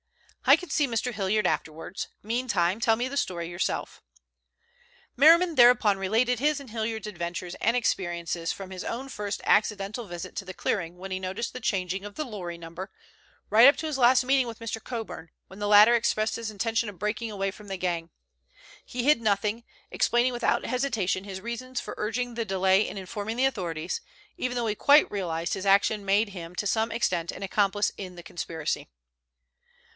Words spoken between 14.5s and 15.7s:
Mr. Coburn, when the